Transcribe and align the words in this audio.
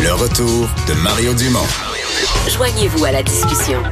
Le 0.00 0.12
retour 0.12 0.68
de 0.88 0.94
Mario 1.02 1.34
Dumont. 1.34 1.66
Joignez-vous 2.48 3.04
à 3.04 3.12
la 3.12 3.22
discussion. 3.22 3.82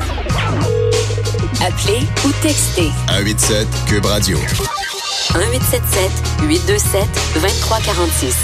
Appelez 1.61 2.01
ou 2.25 2.31
textez 2.43 2.91
187 3.09 3.67
Cube 3.87 4.05
Radio. 4.07 4.39
1877 4.39 6.11
827 6.49 7.03
2346. 7.35 8.35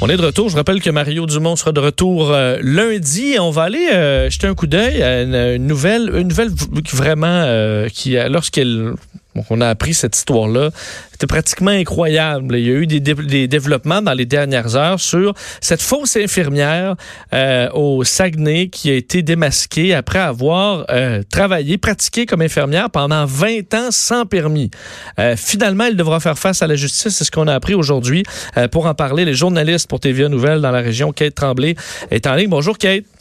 On 0.00 0.08
est 0.08 0.16
de 0.16 0.24
retour. 0.24 0.48
Je 0.48 0.56
rappelle 0.56 0.80
que 0.80 0.90
Mario 0.90 1.26
Dumont 1.26 1.56
sera 1.56 1.72
de 1.72 1.80
retour 1.80 2.30
euh, 2.32 2.58
lundi. 2.62 3.36
On 3.40 3.50
va 3.50 3.62
aller 3.62 3.88
euh, 3.92 4.28
jeter 4.30 4.46
un 4.46 4.54
coup 4.54 4.66
d'œil 4.66 5.02
à 5.02 5.22
une, 5.22 5.66
nouvelle, 5.66 6.10
une 6.14 6.28
nouvelle 6.28 6.50
vraiment 6.92 7.26
euh, 7.44 7.88
qui, 7.88 8.16
lorsqu'elle 8.28 8.94
donc, 9.34 9.46
on 9.50 9.60
a 9.60 9.68
appris 9.68 9.94
cette 9.94 10.16
histoire-là. 10.16 10.70
C'était 11.10 11.26
pratiquement 11.26 11.70
incroyable. 11.70 12.56
Il 12.56 12.66
y 12.66 12.70
a 12.70 12.74
eu 12.74 12.86
des, 12.86 13.48
développements 13.48 14.02
dans 14.02 14.12
les 14.12 14.26
dernières 14.26 14.76
heures 14.76 15.00
sur 15.00 15.34
cette 15.60 15.82
fausse 15.82 16.16
infirmière 16.16 16.94
euh, 17.32 17.68
au 17.72 18.04
Saguenay 18.04 18.68
qui 18.68 18.90
a 18.90 18.94
été 18.94 19.22
démasquée 19.22 19.94
après 19.94 20.18
avoir 20.18 20.86
euh, 20.90 21.22
travaillé, 21.30 21.78
pratiqué 21.78 22.26
comme 22.26 22.42
infirmière 22.42 22.90
pendant 22.90 23.26
20 23.26 23.74
ans 23.74 23.88
sans 23.90 24.26
permis. 24.26 24.70
Euh, 25.18 25.36
finalement, 25.36 25.84
elle 25.84 25.96
devra 25.96 26.20
faire 26.20 26.38
face 26.38 26.62
à 26.62 26.66
la 26.66 26.76
justice. 26.76 27.14
C'est 27.14 27.24
ce 27.24 27.30
qu'on 27.30 27.48
a 27.48 27.54
appris 27.54 27.74
aujourd'hui. 27.74 28.24
Euh, 28.56 28.68
pour 28.68 28.86
en 28.86 28.94
parler, 28.94 29.24
les 29.24 29.34
journalistes 29.34 29.88
pour 29.88 30.00
TVA 30.00 30.28
Nouvelles 30.28 30.60
dans 30.60 30.70
la 30.70 30.80
région, 30.80 31.12
Kate 31.12 31.34
Tremblay, 31.34 31.74
est 32.10 32.26
en 32.26 32.34
ligne. 32.34 32.48
Bonjour, 32.48 32.78
Kate. 32.78 33.13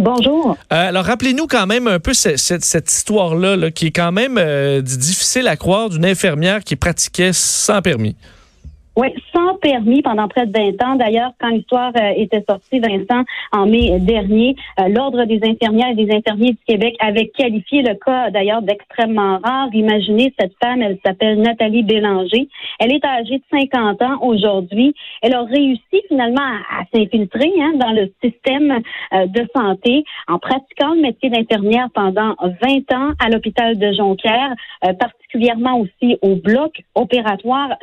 Bonjour. 0.00 0.56
Euh, 0.72 0.88
alors, 0.88 1.04
rappelez-nous 1.04 1.46
quand 1.46 1.66
même 1.66 1.88
un 1.88 1.98
peu 1.98 2.14
cette, 2.14 2.90
histoire-là, 2.90 3.70
qui 3.70 3.86
est 3.86 3.90
quand 3.90 4.12
même 4.12 4.36
euh, 4.38 4.80
difficile 4.80 5.48
à 5.48 5.56
croire 5.56 5.90
d'une 5.90 6.04
infirmière 6.04 6.62
qui 6.62 6.76
pratiquait 6.76 7.32
sans 7.32 7.82
permis. 7.82 8.16
Oui, 9.00 9.14
sans 9.32 9.54
permis 9.58 10.02
pendant 10.02 10.26
près 10.26 10.44
de 10.44 10.52
20 10.52 10.84
ans. 10.84 10.96
D'ailleurs, 10.96 11.30
quand 11.38 11.50
l'histoire 11.50 11.92
euh, 11.96 12.14
était 12.16 12.44
sortie, 12.50 12.80
Vincent, 12.80 13.22
en 13.52 13.64
mai 13.64 13.96
dernier, 14.00 14.56
euh, 14.80 14.88
l'Ordre 14.88 15.24
des 15.24 15.38
infirmières 15.44 15.90
et 15.90 15.94
des 15.94 16.12
infirmiers 16.12 16.50
du 16.50 16.64
Québec 16.66 16.96
avait 16.98 17.28
qualifié 17.28 17.82
le 17.82 17.94
cas, 17.94 18.30
d'ailleurs, 18.32 18.60
d'extrêmement 18.60 19.38
rare. 19.38 19.68
Imaginez 19.72 20.34
cette 20.36 20.54
femme, 20.60 20.82
elle 20.82 20.98
s'appelle 21.06 21.40
Nathalie 21.40 21.84
Bélanger. 21.84 22.48
Elle 22.80 22.90
est 22.90 23.04
âgée 23.04 23.38
de 23.38 23.44
50 23.72 24.02
ans 24.02 24.18
aujourd'hui. 24.20 24.92
Elle 25.22 25.34
a 25.34 25.44
réussi 25.44 26.02
finalement 26.08 26.40
à, 26.42 26.82
s'infiltrer 26.92 27.52
hein, 27.56 27.74
dans 27.76 27.92
le 27.92 28.12
système 28.20 28.80
euh, 29.12 29.26
de 29.26 29.46
santé 29.54 30.02
en 30.26 30.40
pratiquant 30.40 30.94
le 30.94 31.02
métier 31.02 31.30
d'infirmière 31.30 31.86
pendant 31.94 32.34
20 32.40 32.92
ans 32.96 33.12
à 33.24 33.28
l'hôpital 33.28 33.78
de 33.78 33.92
Jonquière, 33.92 34.54
particulièrement 34.98 35.78
aussi 35.80 36.16
au 36.22 36.34
bloc 36.34 36.72
opératoire, 36.94 37.76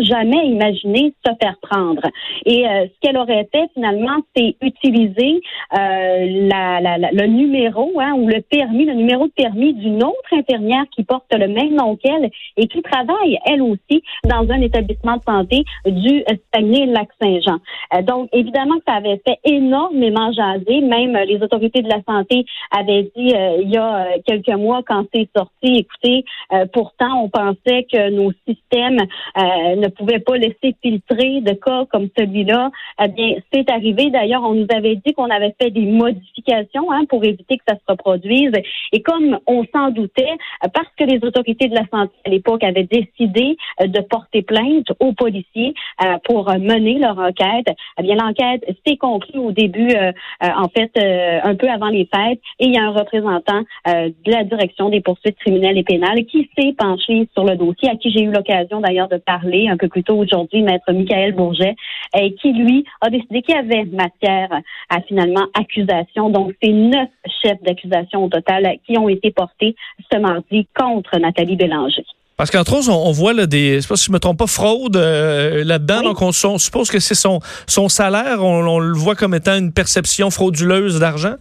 jamais 0.00 0.46
imaginer 0.46 1.12
se 1.24 1.32
faire 1.40 1.56
prendre. 1.62 2.02
Et 2.44 2.66
euh, 2.66 2.86
ce 2.86 3.00
qu'elle 3.00 3.16
aurait 3.16 3.48
fait 3.52 3.68
finalement, 3.74 4.18
c'est 4.34 4.56
utiliser 4.60 5.40
euh, 5.72 6.48
la, 6.48 6.80
la, 6.80 6.98
le 7.12 7.26
numéro 7.26 7.92
hein, 8.00 8.14
ou 8.14 8.28
le 8.28 8.40
permis, 8.40 8.84
le 8.84 8.94
numéro 8.94 9.26
de 9.26 9.32
permis 9.32 9.74
d'une 9.74 10.02
autre 10.02 10.32
infirmière 10.32 10.84
qui 10.94 11.04
porte 11.04 11.26
le 11.32 11.48
même 11.48 11.74
nom 11.74 11.96
qu'elle 11.96 12.30
et 12.56 12.68
qui 12.68 12.82
travaille 12.82 13.38
elle 13.44 13.62
aussi 13.62 14.02
dans 14.24 14.48
un 14.50 14.60
établissement 14.60 15.16
de 15.16 15.22
santé 15.22 15.64
du 15.86 16.24
Saguenay-Lac-Saint-Jean. 16.54 17.58
Euh, 17.94 18.02
donc 18.02 18.28
évidemment 18.32 18.76
que 18.76 18.84
ça 18.86 18.94
avait 18.94 19.20
fait 19.26 19.38
énormément 19.44 20.32
jaser. 20.32 20.80
Même 20.80 21.16
les 21.26 21.42
autorités 21.42 21.82
de 21.82 21.88
la 21.88 22.02
santé 22.08 22.44
avaient 22.70 23.04
dit 23.16 23.32
il 23.62 23.70
y 23.70 23.76
a 23.76 24.06
quelques 24.26 24.48
mois 24.48 24.82
quand 24.86 25.04
c'est 25.12 25.28
sorti, 25.36 25.78
écoutez, 25.78 26.24
pourtant 26.72 27.22
on 27.22 27.28
pensait 27.28 27.86
que 27.90 28.10
nos 28.10 28.32
systèmes 28.46 29.00
ne 29.74 29.88
pouvaient 29.88 30.20
pas 30.20 30.36
laisser 30.36 30.74
filtrer 30.82 31.40
de 31.40 31.52
cas 31.52 31.84
comme 31.90 32.08
celui-là. 32.16 32.70
Eh 33.02 33.08
bien, 33.08 33.36
c'est 33.52 33.70
arrivé. 33.70 34.10
D'ailleurs, 34.10 34.42
on 34.44 34.54
nous 34.54 34.66
avait 34.70 34.96
dit 34.96 35.12
qu'on 35.14 35.30
avait 35.30 35.54
fait 35.60 35.70
des 35.70 35.86
modifications 35.86 36.90
hein, 36.92 37.04
pour 37.08 37.24
éviter 37.24 37.58
que 37.58 37.64
ça 37.68 37.74
se 37.74 37.84
reproduise. 37.88 38.52
Et 38.92 39.02
comme 39.02 39.38
on 39.46 39.64
s'en 39.74 39.90
doutait, 39.90 40.36
parce 40.72 40.88
que 40.98 41.04
les 41.04 41.18
autorités 41.22 41.68
de 41.68 41.74
la 41.74 41.86
santé 41.92 42.12
à 42.24 42.30
l'époque 42.30 42.64
avaient 42.64 42.88
décidé 42.90 43.56
euh, 43.80 43.86
de 43.86 44.00
porter 44.00 44.42
plainte 44.42 44.86
aux 45.00 45.12
policiers 45.12 45.74
euh, 46.04 46.16
pour 46.24 46.50
mener 46.52 46.98
leur 46.98 47.18
enquête, 47.18 47.68
eh 47.98 48.02
bien, 48.02 48.16
l'enquête 48.16 48.64
s'est 48.86 48.96
conclue 48.96 49.38
au 49.38 49.52
début, 49.52 49.90
euh, 49.94 50.12
en 50.40 50.68
fait, 50.68 50.90
un 50.96 51.54
peu 51.54 51.68
avant 51.68 51.88
les 51.88 52.08
fêtes. 52.12 52.40
Et 52.58 52.66
il 52.66 52.74
y 52.74 52.78
a 52.78 52.82
un 52.82 52.90
représentant 52.90 53.62
de 53.86 54.30
la 54.30 54.44
direction 54.44 54.88
des 54.88 55.00
poursuites 55.00 55.38
criminelles 55.38 55.78
et 55.78 55.82
pénales 55.82 56.24
qui 56.26 56.48
s'est 56.56 56.74
penché 56.76 57.28
sur 57.32 57.44
le 57.44 57.56
dossier, 57.56 57.88
à 57.90 57.96
qui 57.96 58.10
j'ai 58.10 58.22
eu 58.22 58.30
l'occasion 58.30 58.80
d'ailleurs 58.80 59.08
de 59.08 59.16
parler 59.16 59.55
un 59.68 59.76
peu 59.76 59.88
plus 59.88 60.04
tôt 60.04 60.16
aujourd'hui, 60.16 60.62
maître 60.62 60.92
Michael 60.92 61.32
Bourget, 61.32 61.74
et 62.18 62.34
qui, 62.34 62.52
lui, 62.52 62.84
a 63.00 63.10
décidé 63.10 63.42
qu'il 63.42 63.54
y 63.54 63.58
avait 63.58 63.84
matière 63.86 64.48
à 64.88 65.00
finalement 65.02 65.46
accusation. 65.54 66.30
Donc, 66.30 66.52
c'est 66.62 66.72
neuf 66.72 67.08
chefs 67.42 67.62
d'accusation 67.62 68.24
au 68.24 68.28
total 68.28 68.66
qui 68.86 68.98
ont 68.98 69.08
été 69.08 69.30
portés 69.30 69.74
ce 70.12 70.18
mardi 70.18 70.66
contre 70.76 71.18
Nathalie 71.18 71.56
Bélanger. 71.56 72.04
Parce 72.36 72.50
qu'entre 72.50 72.76
autres, 72.76 72.90
on, 72.90 73.12
voit 73.12 73.32
là, 73.32 73.46
des, 73.46 73.80
je 73.80 73.94
si 73.94 74.06
je 74.06 74.12
me 74.12 74.18
trompe 74.18 74.38
pas, 74.38 74.46
fraude 74.46 74.96
euh, 74.96 75.64
là-dedans. 75.64 76.02
Donc, 76.02 76.20
on, 76.20 76.32
suppose 76.32 76.90
que 76.90 76.98
c'est 76.98 77.14
son, 77.14 77.40
son 77.66 77.88
salaire. 77.88 78.44
on, 78.44 78.78
le 78.78 78.92
voit 78.92 79.14
comme 79.14 79.34
étant 79.34 79.56
une 79.56 79.72
perception 79.72 80.30
frauduleuse 80.30 81.00
d'argent. 81.00 81.36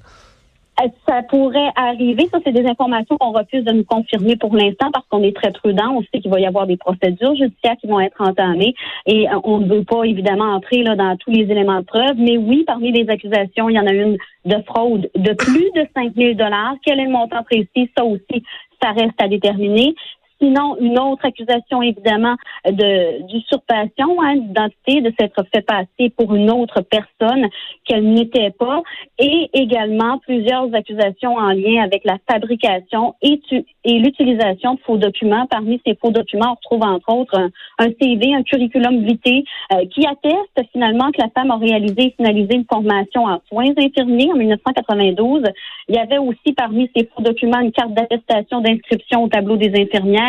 Ça 1.07 1.21
pourrait 1.29 1.71
arriver. 1.75 2.27
Ça, 2.31 2.39
c'est 2.43 2.51
des 2.51 2.65
informations 2.65 3.17
qu'on 3.17 3.31
refuse 3.31 3.63
de 3.63 3.71
nous 3.71 3.85
confirmer 3.85 4.35
pour 4.35 4.53
l'instant 4.55 4.91
parce 4.91 5.05
qu'on 5.07 5.23
est 5.23 5.35
très 5.35 5.51
prudent. 5.51 5.95
On 5.95 6.01
sait 6.01 6.19
qu'il 6.21 6.29
va 6.29 6.39
y 6.39 6.45
avoir 6.45 6.67
des 6.67 6.75
procédures 6.75 7.35
judiciaires 7.35 7.77
qui 7.79 7.87
vont 7.87 8.01
être 8.01 8.19
entamées 8.19 8.75
et 9.05 9.29
euh, 9.29 9.39
on 9.45 9.59
ne 9.59 9.73
veut 9.73 9.83
pas 9.85 10.03
évidemment 10.03 10.55
entrer 10.55 10.83
là, 10.83 10.95
dans 10.95 11.15
tous 11.17 11.31
les 11.31 11.43
éléments 11.43 11.79
de 11.79 11.85
preuve. 11.85 12.17
Mais 12.17 12.37
oui, 12.37 12.65
parmi 12.67 12.91
les 12.91 13.09
accusations, 13.09 13.69
il 13.69 13.75
y 13.75 13.79
en 13.79 13.87
a 13.87 13.93
une 13.93 14.17
de 14.43 14.61
fraude 14.67 15.09
de 15.15 15.33
plus 15.33 15.71
de 15.75 15.87
5 15.95 16.13
000 16.13 16.33
dollars. 16.33 16.75
Quel 16.85 16.99
est 16.99 17.05
le 17.05 17.11
montant 17.11 17.43
précis? 17.43 17.89
Ça 17.97 18.03
aussi, 18.03 18.43
ça 18.81 18.91
reste 18.91 19.21
à 19.21 19.29
déterminer. 19.29 19.95
Sinon, 20.41 20.75
une 20.79 20.99
autre 20.99 21.25
accusation, 21.25 21.81
évidemment, 21.81 22.35
de 22.65 23.21
d'usurpation 23.27 24.21
hein, 24.21 24.35
d'identité, 24.35 25.01
de 25.01 25.13
s'être 25.17 25.45
fait 25.53 25.61
passer 25.61 26.09
pour 26.17 26.35
une 26.35 26.51
autre 26.51 26.81
personne 26.81 27.47
qu'elle 27.85 28.03
n'était 28.11 28.51
pas, 28.51 28.81
et 29.17 29.49
également 29.53 30.17
plusieurs 30.19 30.73
accusations 30.73 31.35
en 31.35 31.51
lien 31.51 31.83
avec 31.83 32.03
la 32.03 32.17
fabrication 32.29 33.15
et, 33.21 33.39
et 33.85 33.99
l'utilisation 33.99 34.73
de 34.73 34.79
faux 34.81 34.97
documents. 34.97 35.47
Parmi 35.47 35.81
ces 35.85 35.95
faux 35.95 36.11
documents, 36.11 36.51
on 36.51 36.55
retrouve 36.55 36.83
entre 36.83 37.13
autres 37.13 37.49
un, 37.79 37.89
CV, 38.01 38.33
un 38.33 38.43
curriculum 38.43 39.05
vitae 39.05 39.43
euh, 39.73 39.85
qui 39.93 40.05
atteste 40.05 40.69
finalement 40.73 41.11
que 41.11 41.21
la 41.21 41.29
femme 41.29 41.51
a 41.51 41.57
réalisé 41.57 42.07
et 42.07 42.13
finalisé 42.17 42.55
une 42.55 42.65
formation 42.65 43.23
en 43.25 43.39
soins 43.47 43.71
infirmiers 43.77 44.31
en 44.33 44.37
1992. 44.37 45.43
Il 45.87 45.95
y 45.95 45.99
avait 45.99 46.17
aussi 46.17 46.53
parmi 46.55 46.89
ces 46.95 47.05
faux 47.05 47.21
documents 47.21 47.61
une 47.61 47.71
carte 47.71 47.93
d'attestation 47.93 48.59
d'inscription 48.59 49.23
au 49.23 49.27
tableau 49.29 49.55
des 49.55 49.71
infirmières 49.79 50.24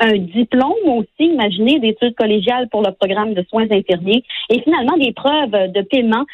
un 0.00 0.16
diplôme 0.16 0.72
aussi, 0.86 1.30
imaginez, 1.32 1.78
d'études 1.78 2.14
collégiales 2.14 2.68
pour 2.70 2.82
le 2.82 2.92
programme 2.92 3.34
de 3.34 3.44
soins 3.48 3.66
infirmiers, 3.70 4.24
et 4.50 4.60
finalement 4.62 4.96
des 4.96 5.12
preuves 5.12 5.72
de 5.72 5.82
paiement 5.82 6.24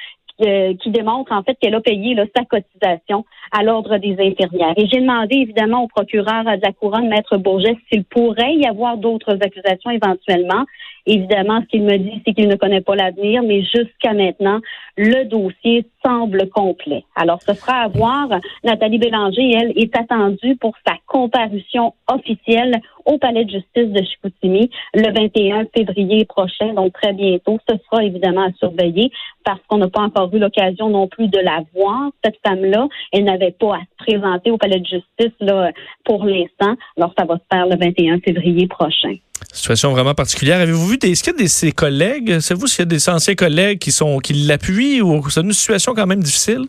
euh, 0.41 0.73
qui 0.81 0.91
démontrent 0.91 1.33
en 1.33 1.43
fait 1.43 1.57
qu'elle 1.61 1.75
a 1.75 1.81
payé 1.81 2.15
sa 2.37 2.45
cotisation 2.45 3.25
à 3.51 3.65
l'ordre 3.65 3.99
des 3.99 4.13
infirmières. 4.21 4.75
Et 4.77 4.87
j'ai 4.87 5.01
demandé 5.01 5.35
évidemment 5.35 5.83
au 5.83 5.89
procureur 5.89 6.45
de 6.45 6.63
la 6.63 6.73
couronne, 6.73 7.09
Maître 7.09 7.39
Bourget, 7.39 7.77
s'il 7.91 8.05
pourrait 8.05 8.55
y 8.55 8.65
avoir 8.65 8.99
d'autres 8.99 9.37
accusations 9.43 9.91
éventuellement. 9.91 10.65
Évidemment, 11.11 11.63
ce 11.63 11.67
qu'il 11.69 11.85
me 11.85 11.97
dit, 11.97 12.21
c'est 12.27 12.35
qu'il 12.35 12.49
ne 12.49 12.55
connaît 12.57 12.83
pas 12.83 12.95
l'avenir, 12.95 13.43
mais 13.43 13.63
jusqu'à 13.63 14.13
maintenant, 14.13 14.61
le 14.99 15.25
dossier 15.25 15.87
semble 16.05 16.51
complet. 16.51 17.03
Alors, 17.17 17.41
ce 17.41 17.55
sera 17.55 17.85
à 17.85 17.89
voir. 17.89 18.29
Nathalie 18.63 18.99
Bélanger, 18.99 19.53
elle, 19.53 19.73
est 19.75 19.97
attendue 19.97 20.57
pour 20.57 20.75
sa 20.87 20.97
comparution 21.07 21.95
officielle 22.13 22.79
au 23.07 23.17
palais 23.17 23.47
de 23.47 23.51
justice 23.53 23.89
de 23.89 24.03
Chicoutimi 24.05 24.71
le 24.93 25.11
21 25.11 25.65
février 25.75 26.27
prochain, 26.27 26.75
donc 26.75 26.93
très 26.93 27.15
bientôt. 27.15 27.59
Ce 27.67 27.77
sera 27.87 28.05
évidemment 28.05 28.43
à 28.43 28.53
surveiller 28.59 29.11
parce 29.47 29.61
qu'on 29.67 29.79
n'a 29.79 29.89
pas 29.89 30.03
encore 30.03 30.29
eu 30.35 30.39
l'occasion 30.39 30.91
non 30.91 31.09
plus 31.09 31.29
de 31.29 31.39
la 31.39 31.63
voir, 31.75 32.11
cette 32.23 32.39
femme-là. 32.47 32.87
Elle 33.13 33.25
n'avait 33.25 33.53
pas 33.59 33.77
à 33.77 33.81
se 33.81 34.05
présenter 34.05 34.51
au 34.51 34.59
palais 34.59 34.81
de 34.81 34.85
justice 34.85 35.35
là, 35.41 35.73
pour 36.05 36.27
l'instant. 36.27 36.75
Alors, 36.99 37.15
ça 37.19 37.25
va 37.25 37.37
se 37.37 37.45
faire 37.51 37.67
le 37.67 37.79
21 37.79 38.21
février 38.21 38.67
prochain. 38.67 39.15
Situation 39.53 39.93
vraiment 39.93 40.15
particulière. 40.15 40.61
Avez-vous 40.61 40.87
vu 40.87 40.99
des, 40.99 41.11
est-ce 41.11 41.23
qu'il 41.23 41.33
y 41.33 41.37
a 41.37 41.39
des 41.39 41.49
ses 41.49 41.73
collègues, 41.73 42.41
savez-vous 42.41 42.67
s'il 42.67 42.81
y 42.81 42.83
a 42.83 42.87
des 42.87 43.09
anciens 43.09 43.35
collègues 43.35 43.79
qui 43.79 43.93
sont 43.93 44.19
qui 44.19 44.33
l'appuient 44.33 45.01
ou 45.03 45.29
c'est 45.31 45.41
une 45.41 45.53
situation 45.53 45.95
quand 45.95 46.07
même 46.07 46.23
difficile? 46.23 46.67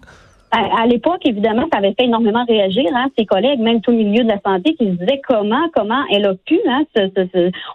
À, 0.51 0.87
l'époque, 0.87 1.21
évidemment, 1.25 1.67
ça 1.71 1.77
avait 1.77 1.93
fait 1.93 2.05
énormément 2.05 2.43
réagir 2.43 2.85
hein, 2.95 3.09
ses 3.15 3.27
collègues, 3.27 3.59
même 3.59 3.81
tout 3.81 3.91
milieu 3.91 4.23
de 4.23 4.29
la 4.29 4.39
santé, 4.43 4.73
qui 4.73 4.85
se 4.85 4.91
disaient 4.93 5.21
comment, 5.27 5.69
comment 5.75 6.03
elle 6.11 6.25
a 6.25 6.33
pu, 6.33 6.59
hein, 6.67 6.81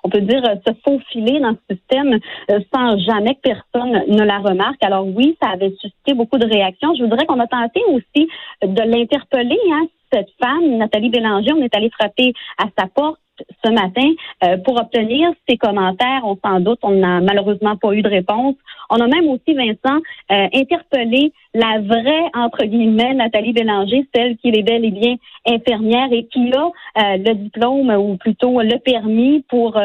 on 0.03 0.09
peut 0.09 0.21
dire, 0.23 0.43
se 0.67 0.73
faufiler 0.85 1.39
dans 1.39 1.53
ce 1.53 1.77
système 1.77 2.19
euh, 2.51 2.59
sans 2.75 2.99
jamais 2.99 3.37
que 3.37 3.53
personne 3.53 4.03
ne 4.09 4.25
la 4.25 4.39
remarque. 4.39 4.83
Alors 4.83 5.07
oui, 5.07 5.37
ça 5.41 5.51
avait 5.51 5.71
suscité 5.81 6.15
beaucoup 6.15 6.39
de 6.39 6.47
réactions. 6.47 6.93
Je 6.99 7.05
voudrais 7.05 7.27
qu'on 7.27 7.39
a 7.39 7.47
tenté 7.47 7.81
aussi 7.91 8.29
de 8.61 8.83
l'interpeller, 8.83 9.61
hein, 9.73 9.87
cette 10.13 10.31
femme, 10.43 10.77
Nathalie 10.77 11.11
Bélanger, 11.11 11.53
on 11.53 11.63
est 11.63 11.75
allé 11.77 11.91
frapper 11.91 12.33
à 12.59 12.65
sa 12.77 12.89
porte 12.89 13.19
ce 13.65 13.71
matin 13.71 14.09
euh, 14.45 14.57
pour 14.59 14.81
obtenir 14.81 15.31
ces 15.49 15.57
commentaires. 15.57 16.23
On 16.25 16.37
s'en 16.45 16.61
doute, 16.61 16.79
on 16.83 16.93
n'a 16.93 17.21
malheureusement 17.21 17.77
pas 17.77 17.93
eu 17.93 18.03
de 18.03 18.09
réponse. 18.09 18.55
On 18.91 18.97
a 18.97 19.07
même 19.07 19.29
aussi, 19.29 19.55
Vincent, 19.55 20.01
euh, 20.31 20.49
interpellé 20.53 21.33
la 21.55 21.81
vraie, 21.81 22.25
entre 22.35 22.65
guillemets, 22.65 23.15
Nathalie 23.15 23.53
Bélanger, 23.53 24.07
celle 24.15 24.37
qui 24.37 24.49
est 24.49 24.63
bel 24.63 24.85
et 24.85 24.91
bien 24.91 25.15
infirmière 25.47 26.09
et 26.11 26.27
qui 26.27 26.53
a 26.53 26.67
euh, 26.67 27.17
le 27.17 27.35
diplôme 27.35 27.91
ou 27.91 28.17
plutôt 28.17 28.61
le 28.61 28.79
permis 28.79 29.45
pour, 29.49 29.79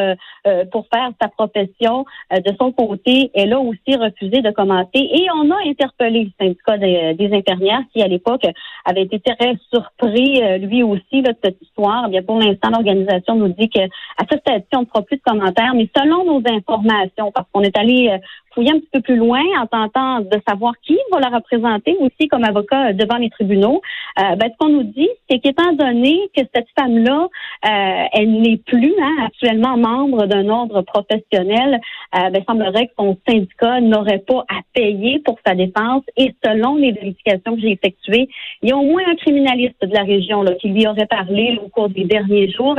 pour 0.72 0.88
faire 0.94 1.12
sa 1.22 1.28
profession. 1.28 2.06
de 2.32 2.52
son 2.60 2.72
côté, 2.72 3.30
elle 3.36 3.54
a 3.54 3.60
aussi 3.60 3.96
refusé 3.96 4.42
de 4.42 4.52
commenter 4.52 5.00
et 5.00 5.28
on 5.36 5.52
a 5.52 5.58
interpellé 5.66 6.26
le 6.26 6.32
syndicat 6.40 6.78
des, 6.78 7.30
infirmières 7.32 7.84
qui, 7.94 8.02
à 8.02 8.08
l'époque, 8.08 8.46
avait 8.86 9.04
été 9.04 9.20
très 9.20 9.56
surpris, 9.72 10.42
lui 10.60 10.82
aussi, 10.82 11.22
de 11.22 11.34
cette 11.44 11.62
histoire. 11.62 12.10
Bien, 12.10 12.24
pour 12.24 12.40
l'instant, 12.40 12.70
l'organisation 12.70 13.39
nous 13.40 13.50
dit 13.50 13.70
qu'à 13.70 13.88
ce 14.30 14.38
stade 14.38 14.64
on 14.76 14.82
ne 14.82 14.86
fera 14.86 15.02
plus 15.02 15.18
de 15.18 15.22
commentaires, 15.24 15.74
mais 15.76 15.90
selon 15.96 16.26
nos 16.26 16.42
informations, 16.46 17.32
parce 17.32 17.48
qu'on 17.52 17.62
est 17.62 17.78
allé 17.78 18.10
euh, 18.10 18.18
fouiller 18.54 18.72
un 18.72 18.80
petit 18.80 18.90
peu 18.92 19.02
plus 19.02 19.16
loin 19.16 19.42
en 19.60 19.68
tentant 19.68 20.22
de 20.22 20.42
savoir 20.48 20.74
qui 20.84 20.98
va 21.12 21.20
la 21.20 21.30
représenter 21.30 21.96
aussi 22.00 22.28
comme 22.28 22.44
avocat 22.44 22.94
devant 22.94 23.18
les 23.18 23.30
tribunaux, 23.30 23.82
euh, 24.20 24.36
ben, 24.36 24.50
ce 24.52 24.58
qu'on 24.58 24.72
nous 24.72 24.84
dit, 24.84 25.10
c'est 25.30 25.40
qu'étant 25.40 25.74
donné 25.74 26.30
que 26.36 26.44
cette 26.54 26.68
femme-là, 26.78 27.28
euh, 27.66 28.04
elle 28.14 28.42
n'est 28.42 28.58
plus 28.58 28.94
hein, 29.02 29.26
actuellement 29.26 29.78
membre 29.78 30.26
d'un 30.26 30.50
ordre 30.50 30.82
professionnel, 30.82 31.80
euh, 32.16 32.30
ben, 32.30 32.44
semblerait 32.48 32.88
que 32.88 32.94
son 32.98 33.18
syndicat 33.28 33.82
n'aurait 33.82 34.20
pas 34.20 34.46
à 34.50 34.62
payer 34.74 35.20
pour 35.20 35.38
sa 35.46 35.56
défense. 35.56 36.04
Et 36.18 36.34
selon 36.44 36.76
les 36.76 36.92
vérifications 36.92 37.56
que 37.56 37.62
j'ai 37.62 37.72
effectuées, 37.72 38.30
il 38.62 38.70
y 38.70 38.72
a 38.72 38.78
au 38.78 38.84
moins 38.84 39.04
un 39.08 39.16
criminaliste 39.16 39.82
de 39.82 39.94
la 39.94 40.04
région 40.04 40.42
là, 40.42 40.54
qui 40.56 40.70
lui 40.70 40.88
aurait 40.88 41.06
parlé 41.06 41.60
au 41.64 41.70
cours 41.70 41.90
des 41.90 42.04
derniers 42.04 42.52
jours, 42.52 42.76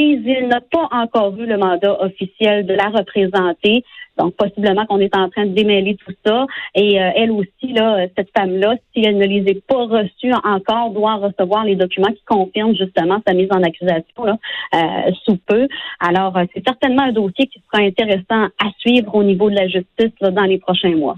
il 0.00 0.48
n'a 0.48 0.60
pas 0.60 0.88
encore 0.90 1.36
eu 1.38 1.46
le 1.46 1.56
mandat 1.56 2.00
officiel 2.02 2.66
de 2.66 2.74
la 2.74 2.88
représenter. 2.88 3.84
Donc, 4.18 4.34
possiblement 4.36 4.84
qu'on 4.86 5.00
est 5.00 5.16
en 5.16 5.30
train 5.30 5.46
de 5.46 5.54
démêler 5.54 5.96
tout 6.04 6.12
ça. 6.24 6.46
Et 6.74 7.00
euh, 7.00 7.10
elle 7.16 7.30
aussi, 7.30 7.72
là, 7.74 8.06
cette 8.16 8.28
femme-là, 8.36 8.74
si 8.92 9.02
elle 9.04 9.16
ne 9.16 9.26
les 9.26 9.50
a 9.50 9.54
pas 9.66 9.84
reçus 9.84 10.32
encore, 10.44 10.90
doit 10.90 11.14
recevoir 11.14 11.64
les 11.64 11.76
documents 11.76 12.12
qui 12.12 12.22
confirment 12.26 12.76
justement 12.76 13.22
sa 13.26 13.32
mise 13.32 13.48
en 13.50 13.62
accusation 13.62 14.38
euh, 14.74 14.78
sous 15.24 15.38
peu. 15.46 15.66
Alors, 15.98 16.36
euh, 16.36 16.44
c'est 16.54 16.62
certainement 16.66 17.04
un 17.04 17.12
dossier 17.12 17.46
qui 17.46 17.62
sera 17.72 17.82
intéressant 17.82 18.48
à 18.62 18.70
suivre 18.78 19.14
au 19.14 19.24
niveau 19.24 19.48
de 19.48 19.56
la 19.56 19.66
justice 19.66 20.12
dans 20.20 20.44
les 20.44 20.58
prochains 20.58 20.94
mois. 20.94 21.14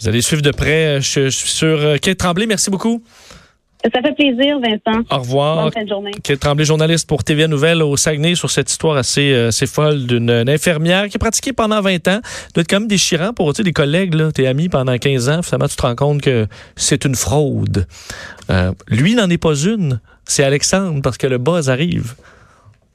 Vous 0.00 0.08
allez 0.08 0.20
suivre 0.20 0.42
de 0.42 0.50
près, 0.50 1.00
je, 1.00 1.28
suis 1.28 1.48
sûr. 1.48 1.78
Kate 2.00 2.18
Tremblay, 2.18 2.46
merci 2.46 2.70
beaucoup. 2.70 3.00
Ça 3.84 4.00
fait 4.00 4.14
plaisir, 4.14 4.58
Vincent. 4.60 5.02
Au 5.10 5.18
revoir. 5.18 5.64
Bonne 5.64 5.72
fin 5.72 5.82
de 5.82 5.88
journée. 5.88 6.12
Kate 6.22 6.38
Tremblay, 6.38 6.64
journaliste 6.64 7.08
pour 7.08 7.24
TVA 7.24 7.48
Nouvelle 7.48 7.82
au 7.82 7.96
Saguenay 7.96 8.36
sur 8.36 8.50
cette 8.50 8.70
histoire 8.70 8.96
assez, 8.96 9.32
euh, 9.32 9.48
assez 9.48 9.66
folle 9.66 10.06
d'une 10.06 10.30
infirmière 10.30 11.08
qui 11.08 11.16
a 11.16 11.18
pratiqué 11.18 11.52
pendant 11.52 11.80
20 11.80 12.08
ans. 12.08 12.20
Ça 12.22 12.48
doit 12.54 12.62
être 12.62 12.70
quand 12.70 12.80
même 12.80 12.88
déchirant 12.88 13.32
pour 13.32 13.52
des 13.52 13.72
collègues, 13.72 14.14
là, 14.14 14.30
tes 14.30 14.46
amis 14.46 14.68
pendant 14.68 14.96
15 14.96 15.28
ans. 15.28 15.42
Finalement, 15.42 15.68
tu 15.68 15.76
te 15.76 15.82
rends 15.82 15.96
compte 15.96 16.22
que 16.22 16.46
c'est 16.76 17.04
une 17.04 17.16
fraude. 17.16 17.86
Euh, 18.50 18.72
lui 18.86 19.14
n'en 19.14 19.28
est 19.28 19.38
pas 19.38 19.54
une. 19.54 20.00
C'est 20.24 20.44
Alexandre 20.44 21.02
parce 21.02 21.18
que 21.18 21.26
le 21.26 21.38
buzz 21.38 21.68
arrive. 21.68 22.14